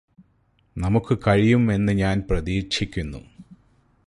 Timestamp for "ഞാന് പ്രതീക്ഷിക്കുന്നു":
1.93-3.21